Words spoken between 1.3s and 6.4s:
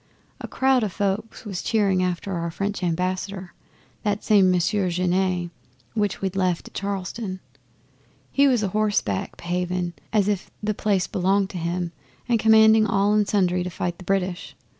was cheering after our French Ambassador that same Monsieur Genet which we'd